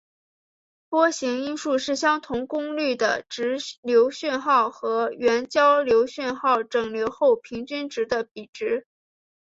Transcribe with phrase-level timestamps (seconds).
[0.89, 8.87] 波形因数是相同功率的直流讯号和原交流讯号整流后平均值的比值。